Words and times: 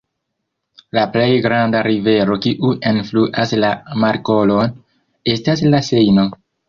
La 0.97 1.01
plej 1.15 1.27
granda 1.45 1.81
rivero 1.87 2.37
kiu 2.45 2.71
enfluas 2.93 3.53
la 3.65 3.69
markolon 4.05 4.75
estas 5.35 5.63
la 5.75 5.83
Sejno. 5.91 6.27